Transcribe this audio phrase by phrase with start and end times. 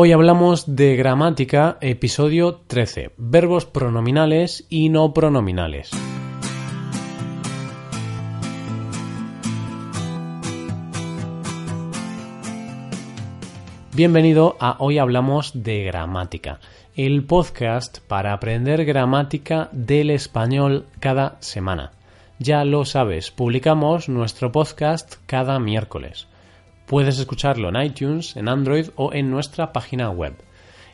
[0.00, 5.90] Hoy hablamos de gramática, episodio 13, verbos pronominales y no pronominales.
[13.92, 16.60] Bienvenido a Hoy Hablamos de Gramática,
[16.94, 21.90] el podcast para aprender gramática del español cada semana.
[22.38, 26.28] Ya lo sabes, publicamos nuestro podcast cada miércoles.
[26.88, 30.32] Puedes escucharlo en iTunes, en Android o en nuestra página web.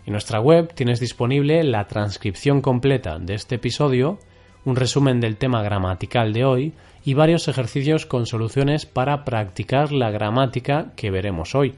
[0.04, 4.18] En nuestra web tienes disponible la transcripción completa de este episodio,
[4.64, 6.72] un resumen del tema gramatical de hoy
[7.04, 11.76] y varios ejercicios con soluciones para practicar la gramática que veremos hoy.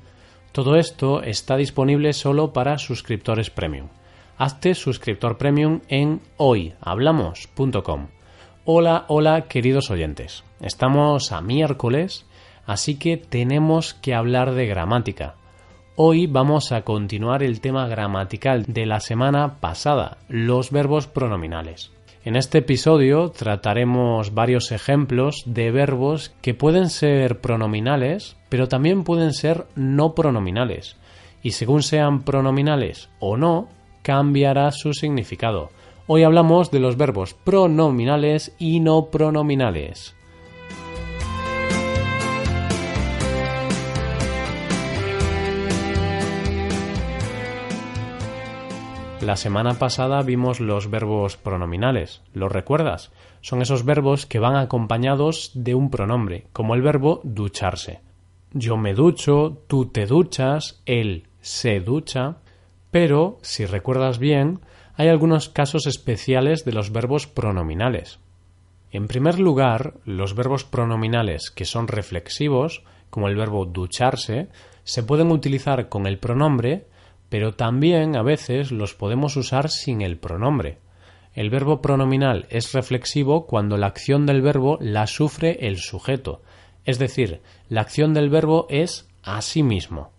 [0.50, 3.88] Todo esto está disponible solo para suscriptores premium.
[4.38, 8.06] Hazte suscriptor premium en hoyhablamos.com.
[8.64, 10.42] Hola, hola queridos oyentes.
[10.60, 12.24] Estamos a miércoles
[12.66, 15.36] así que tenemos que hablar de gramática.
[15.94, 21.90] Hoy vamos a continuar el tema gramatical de la semana pasada, los verbos pronominales.
[22.24, 29.32] En este episodio trataremos varios ejemplos de verbos que pueden ser pronominales, pero también pueden
[29.32, 30.96] ser no pronominales.
[31.40, 33.68] Y según sean pronominales o no,
[34.02, 35.70] cambiará su significado.
[36.08, 40.15] Hoy hablamos de los verbos pronominales y no pronominales.
[49.26, 52.22] La semana pasada vimos los verbos pronominales.
[52.32, 53.10] ¿Los recuerdas?
[53.40, 57.98] Son esos verbos que van acompañados de un pronombre, como el verbo ducharse.
[58.52, 62.36] Yo me ducho, tú te duchas, él se ducha.
[62.92, 64.60] Pero, si recuerdas bien,
[64.94, 68.20] hay algunos casos especiales de los verbos pronominales.
[68.92, 74.50] En primer lugar, los verbos pronominales que son reflexivos, como el verbo ducharse,
[74.84, 76.86] se pueden utilizar con el pronombre
[77.28, 80.78] pero también a veces los podemos usar sin el pronombre.
[81.34, 86.40] El verbo pronominal es reflexivo cuando la acción del verbo la sufre el sujeto,
[86.84, 90.10] es decir, la acción del verbo es a sí mismo.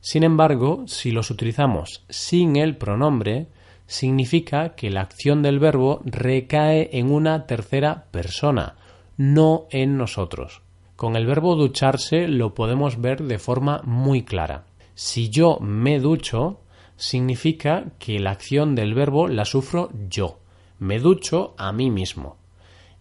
[0.00, 3.46] Sin embargo, si los utilizamos sin el pronombre,
[3.86, 8.74] significa que la acción del verbo recae en una tercera persona,
[9.16, 10.62] no en nosotros.
[10.96, 14.64] Con el verbo ducharse lo podemos ver de forma muy clara.
[14.94, 16.60] Si yo me ducho,
[16.96, 20.38] significa que la acción del verbo la sufro yo.
[20.78, 22.36] Me ducho a mí mismo.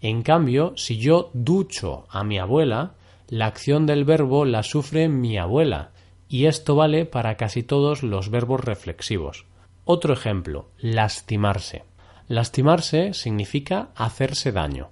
[0.01, 2.95] En cambio, si yo ducho a mi abuela,
[3.29, 5.91] la acción del verbo la sufre mi abuela,
[6.27, 9.45] y esto vale para casi todos los verbos reflexivos.
[9.85, 11.83] Otro ejemplo, lastimarse.
[12.27, 14.89] Lastimarse significa hacerse daño.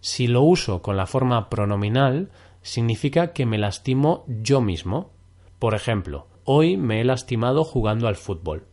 [0.00, 2.30] Si lo uso con la forma pronominal,
[2.62, 5.10] significa que me lastimo yo mismo.
[5.58, 8.64] Por ejemplo, hoy me he lastimado jugando al fútbol.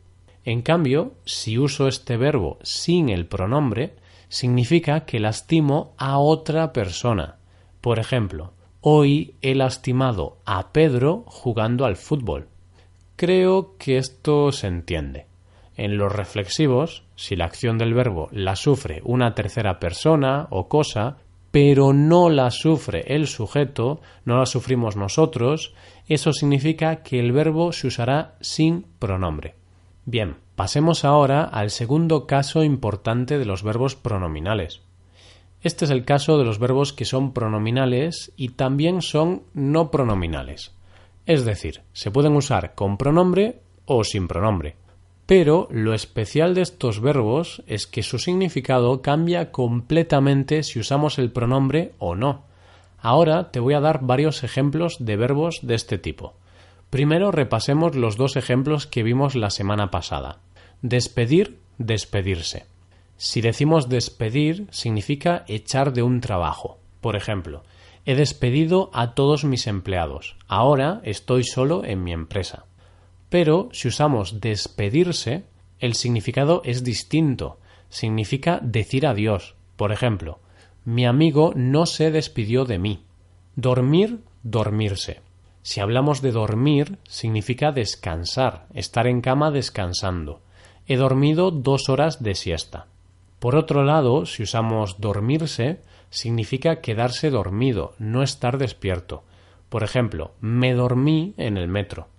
[0.45, 3.95] En cambio, si uso este verbo sin el pronombre,
[4.29, 7.37] significa que lastimo a otra persona.
[7.81, 12.47] Por ejemplo, hoy he lastimado a Pedro jugando al fútbol.
[13.15, 15.27] Creo que esto se entiende.
[15.75, 21.17] En los reflexivos, si la acción del verbo la sufre una tercera persona o cosa,
[21.53, 25.75] pero no la sufre el sujeto, no la sufrimos nosotros,
[26.07, 29.53] eso significa que el verbo se usará sin pronombre.
[30.03, 34.81] Bien, pasemos ahora al segundo caso importante de los verbos pronominales.
[35.61, 40.73] Este es el caso de los verbos que son pronominales y también son no pronominales.
[41.27, 44.75] Es decir, se pueden usar con pronombre o sin pronombre.
[45.25, 51.31] Pero lo especial de estos verbos es que su significado cambia completamente si usamos el
[51.31, 52.43] pronombre o no.
[52.99, 56.33] Ahora te voy a dar varios ejemplos de verbos de este tipo.
[56.89, 60.39] Primero repasemos los dos ejemplos que vimos la semana pasada.
[60.81, 62.65] Despedir, despedirse.
[63.17, 66.79] Si decimos despedir, significa echar de un trabajo.
[67.01, 67.63] Por ejemplo,
[68.05, 70.35] he despedido a todos mis empleados.
[70.47, 72.65] Ahora estoy solo en mi empresa.
[73.33, 75.45] Pero si usamos despedirse,
[75.79, 77.57] el significado es distinto.
[77.89, 79.55] Significa decir adiós.
[79.75, 80.37] Por ejemplo,
[80.85, 83.05] mi amigo no se despidió de mí.
[83.55, 85.21] Dormir, dormirse.
[85.63, 90.41] Si hablamos de dormir, significa descansar, estar en cama descansando.
[90.85, 92.85] He dormido dos horas de siesta.
[93.39, 95.81] Por otro lado, si usamos dormirse,
[96.11, 99.23] significa quedarse dormido, no estar despierto.
[99.69, 102.12] Por ejemplo, me dormí en el metro.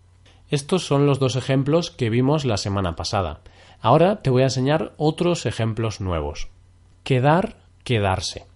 [0.55, 3.41] Estos son los dos ejemplos que vimos la semana pasada.
[3.81, 6.47] Ahora te voy a enseñar otros ejemplos nuevos.
[7.03, 8.47] Quedar, quedarse.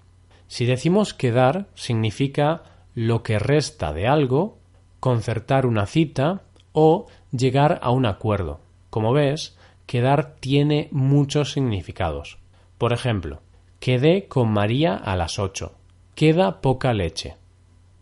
[0.47, 2.63] Si decimos quedar, significa
[2.95, 4.59] lo que resta de algo,
[5.01, 8.61] concertar una cita o llegar a un acuerdo.
[8.91, 12.39] Como ves, quedar tiene muchos significados.
[12.79, 13.41] Por ejemplo,
[13.81, 15.73] quedé con María a las ocho.
[16.15, 17.35] Queda poca leche.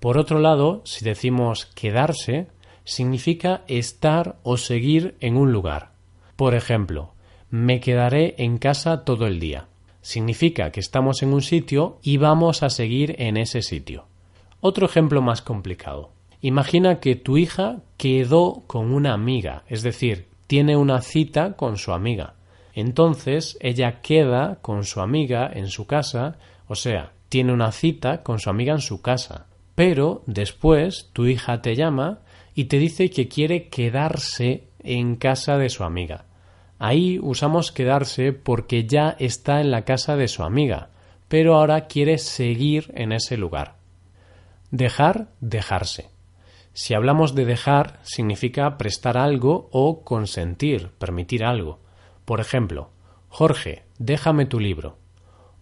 [0.00, 2.48] Por otro lado, si decimos quedarse,
[2.86, 5.90] significa estar o seguir en un lugar.
[6.36, 7.12] Por ejemplo,
[7.50, 9.66] me quedaré en casa todo el día.
[10.00, 14.06] Significa que estamos en un sitio y vamos a seguir en ese sitio.
[14.60, 16.10] Otro ejemplo más complicado.
[16.40, 21.92] Imagina que tu hija quedó con una amiga, es decir, tiene una cita con su
[21.92, 22.34] amiga.
[22.72, 26.38] Entonces ella queda con su amiga en su casa,
[26.68, 29.46] o sea, tiene una cita con su amiga en su casa.
[29.74, 32.20] Pero después tu hija te llama
[32.56, 36.24] y te dice que quiere quedarse en casa de su amiga.
[36.78, 40.88] Ahí usamos quedarse porque ya está en la casa de su amiga,
[41.28, 43.76] pero ahora quiere seguir en ese lugar.
[44.70, 46.08] Dejar, dejarse.
[46.72, 51.80] Si hablamos de dejar, significa prestar algo o consentir, permitir algo.
[52.24, 52.90] Por ejemplo,
[53.28, 54.96] Jorge, déjame tu libro.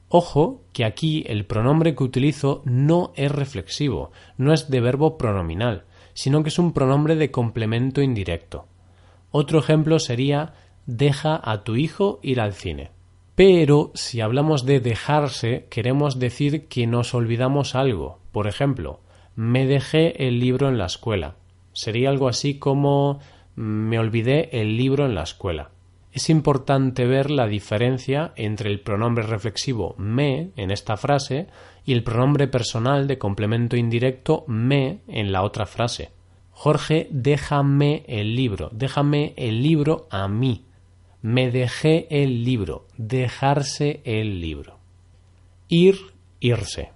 [0.08, 5.86] Ojo que aquí el pronombre que utilizo no es reflexivo, no es de verbo pronominal,
[6.14, 8.66] sino que es un pronombre de complemento indirecto.
[9.30, 10.54] Otro ejemplo sería
[10.86, 12.90] deja a tu hijo ir al cine.
[13.34, 18.20] Pero si hablamos de dejarse, queremos decir que nos olvidamos algo.
[18.30, 19.00] Por ejemplo,
[19.34, 21.34] me dejé el libro en la escuela.
[21.72, 23.18] Sería algo así como
[23.56, 25.70] me olvidé el libro en la escuela.
[26.14, 31.48] Es importante ver la diferencia entre el pronombre reflexivo me en esta frase
[31.84, 36.12] y el pronombre personal de complemento indirecto me en la otra frase.
[36.52, 40.66] Jorge, déjame el libro, déjame el libro a mí.
[41.20, 44.78] Me dejé el libro, dejarse el libro.
[45.66, 45.96] Ir,
[46.38, 46.92] irse.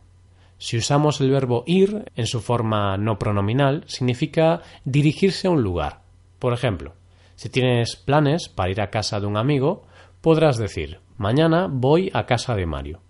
[0.58, 6.02] Si usamos el verbo ir en su forma no pronominal, significa dirigirse a un lugar.
[6.38, 6.94] Por ejemplo,
[7.38, 9.84] si tienes planes para ir a casa de un amigo,
[10.20, 13.00] podrás decir mañana voy a casa de Mario.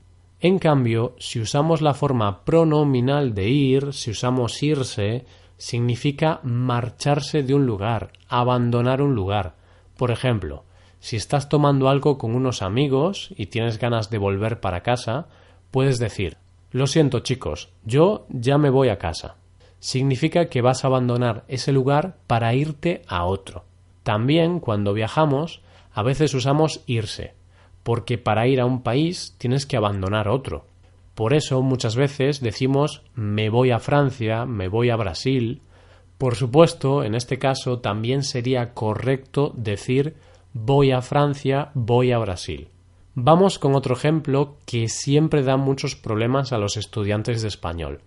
[0.41, 5.25] En cambio, si usamos la forma pronominal de ir, si usamos irse,
[5.57, 9.55] significa marcharse de un lugar, abandonar un lugar.
[9.97, 10.65] Por ejemplo,
[11.01, 15.29] si estás tomando algo con unos amigos y tienes ganas de volver para casa,
[15.71, 16.37] puedes decir
[16.71, 19.37] lo siento chicos, yo ya me voy a casa.
[19.79, 23.65] Significa que vas a abandonar ese lugar para irte a otro.
[24.09, 25.61] También cuando viajamos,
[25.93, 27.35] a veces usamos irse,
[27.83, 30.65] porque para ir a un país tienes que abandonar otro.
[31.15, 35.61] Por eso muchas veces decimos me voy a Francia, me voy a Brasil.
[36.17, 40.17] Por supuesto, en este caso también sería correcto decir
[40.55, 42.69] voy a Francia, voy a Brasil.
[43.15, 48.01] Vamos con otro ejemplo que siempre da muchos problemas a los estudiantes de español.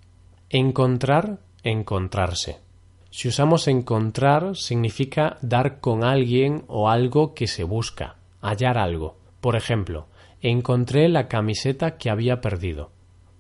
[0.50, 2.71] Encontrar, encontrarse.
[3.12, 9.18] Si usamos encontrar significa dar con alguien o algo que se busca, hallar algo.
[9.42, 10.08] Por ejemplo,
[10.42, 12.90] encontré la camiseta que había perdido.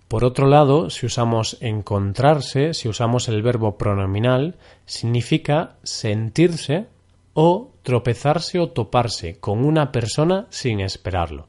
[0.09, 6.87] Por otro lado, si usamos encontrarse, si usamos el verbo pronominal, significa sentirse
[7.33, 11.47] o tropezarse o toparse con una persona sin esperarlo.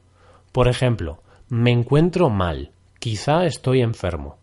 [0.52, 2.70] Por ejemplo, me encuentro mal,
[3.00, 4.38] quizá estoy enfermo.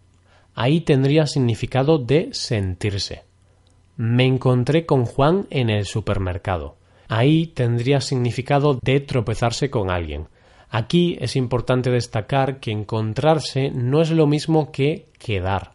[0.54, 3.29] Ahí tendría significado de sentirse.
[4.01, 6.78] Me encontré con Juan en el supermercado.
[7.10, 10.30] Ahí tendría significado de tropezarse con alguien.
[10.69, 15.74] Aquí es importante destacar que encontrarse no es lo mismo que quedar.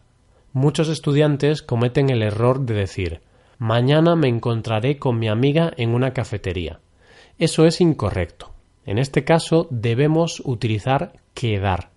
[0.53, 3.21] Muchos estudiantes cometen el error de decir
[3.59, 6.79] mañana me encontraré con mi amiga en una cafetería.
[7.37, 8.49] Eso es incorrecto.
[8.87, 11.91] En este caso debemos utilizar quedar.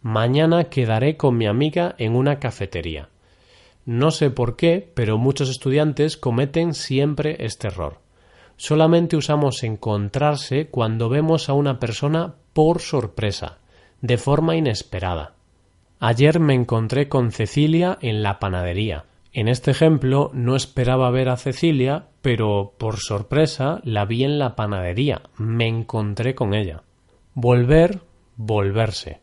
[0.00, 3.10] Mañana quedaré con mi amiga en una cafetería.
[3.86, 8.00] No sé por qué, pero muchos estudiantes cometen siempre este error.
[8.56, 13.58] Solamente usamos encontrarse cuando vemos a una persona por sorpresa,
[14.00, 15.34] de forma inesperada.
[16.00, 19.04] Ayer me encontré con Cecilia en la panadería.
[19.32, 24.56] En este ejemplo no esperaba ver a Cecilia, pero por sorpresa la vi en la
[24.56, 26.82] panadería, me encontré con ella.
[27.34, 28.00] Volver,
[28.36, 29.20] volverse.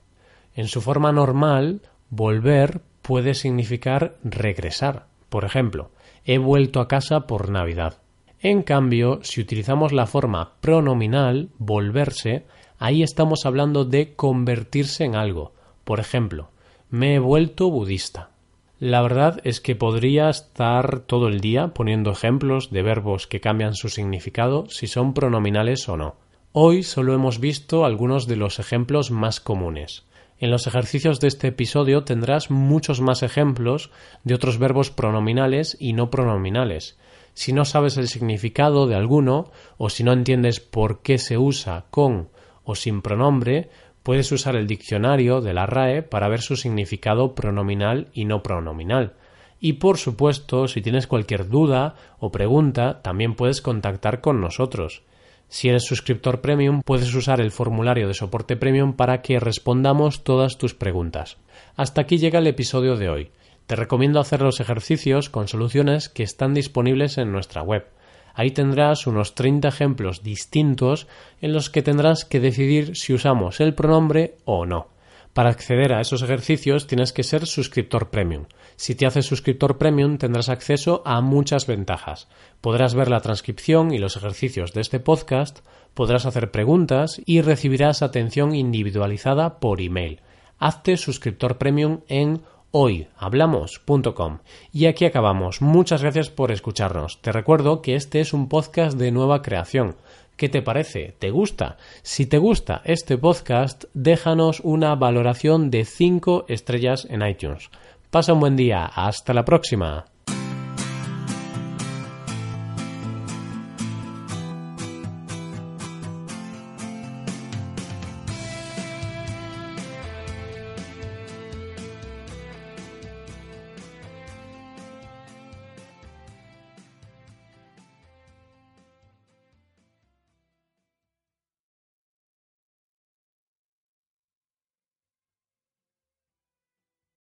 [0.56, 5.06] En su forma normal, volver puede significar regresar.
[5.30, 5.92] Por ejemplo,
[6.26, 8.00] he vuelto a casa por Navidad.
[8.40, 12.46] En cambio, si utilizamos la forma pronominal, volverse,
[12.80, 15.54] ahí estamos hablando de convertirse en algo.
[15.84, 16.50] Por ejemplo,
[16.90, 18.32] me he vuelto budista.
[18.80, 23.76] La verdad es que podría estar todo el día poniendo ejemplos de verbos que cambian
[23.76, 26.16] su significado si son pronominales o no.
[26.52, 30.04] Hoy solo hemos visto algunos de los ejemplos más comunes.
[30.44, 33.92] En los ejercicios de este episodio tendrás muchos más ejemplos
[34.26, 37.00] de otros verbos pronominales y no pronominales.
[37.34, 41.86] Si no sabes el significado de alguno o si no entiendes por qué se usa
[41.92, 42.28] con
[42.66, 43.70] o sin pronombre,
[44.04, 49.14] puedes usar el diccionario de la RAE para ver su significado pronominal y no pronominal.
[49.62, 55.04] Y por supuesto, si tienes cualquier duda o pregunta, también puedes contactar con nosotros.
[55.48, 60.58] Si eres suscriptor premium, puedes usar el formulario de soporte premium para que respondamos todas
[60.58, 61.38] tus preguntas.
[61.76, 63.32] Hasta aquí llega el episodio de hoy.
[63.68, 67.86] Te recomiendo hacer los ejercicios con soluciones que están disponibles en nuestra web.
[68.34, 71.08] Ahí tendrás unos 30 ejemplos distintos
[71.40, 74.93] en los que tendrás que decidir si usamos el pronombre o no.
[75.34, 78.46] Para acceder a esos ejercicios tienes que ser suscriptor premium.
[78.76, 82.28] Si te haces suscriptor premium tendrás acceso a muchas ventajas.
[82.62, 85.60] Podrás ver la transcripción y los ejercicios de este podcast,
[85.96, 90.22] podrás hacer preguntas y recibirás atención individualizada por email.
[90.60, 92.44] Hazte suscriptor premium en
[92.76, 94.40] hoyhablamos.com.
[94.72, 95.62] Y aquí acabamos.
[95.62, 97.22] Muchas gracias por escucharnos.
[97.22, 99.96] Te recuerdo que este es un podcast de nueva creación.
[100.36, 101.14] ¿Qué te parece?
[101.20, 101.78] ¿Te gusta?
[102.02, 107.70] Si te gusta este podcast, déjanos una valoración de 5 estrellas en iTunes.
[108.10, 108.86] Pasa un buen día.
[108.86, 110.06] Hasta la próxima.